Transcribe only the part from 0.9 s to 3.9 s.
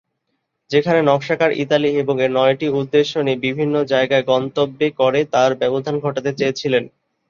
নকশাকার Italy এবং এর নয়টি উদ্দেশ্য নিয়ে বিভিন্ন